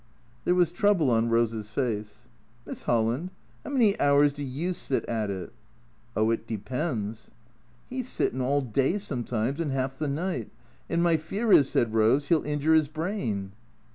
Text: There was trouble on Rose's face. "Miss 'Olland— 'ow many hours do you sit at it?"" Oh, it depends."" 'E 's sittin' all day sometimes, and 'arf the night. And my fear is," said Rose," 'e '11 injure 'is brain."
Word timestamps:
There 0.45 0.55
was 0.55 0.71
trouble 0.71 1.11
on 1.11 1.29
Rose's 1.29 1.69
face. 1.69 2.27
"Miss 2.65 2.85
'Olland— 2.87 3.29
'ow 3.67 3.69
many 3.69 3.99
hours 3.99 4.33
do 4.33 4.41
you 4.41 4.73
sit 4.73 5.05
at 5.05 5.29
it?"" 5.29 5.53
Oh, 6.15 6.31
it 6.31 6.47
depends."" 6.47 7.29
'E 7.91 8.01
's 8.01 8.09
sittin' 8.09 8.41
all 8.41 8.61
day 8.61 8.97
sometimes, 8.97 9.59
and 9.59 9.71
'arf 9.73 9.99
the 9.99 10.07
night. 10.07 10.49
And 10.89 11.03
my 11.03 11.17
fear 11.17 11.51
is," 11.53 11.69
said 11.69 11.93
Rose," 11.93 12.31
'e 12.31 12.33
'11 12.33 12.51
injure 12.51 12.73
'is 12.73 12.87
brain." 12.87 13.51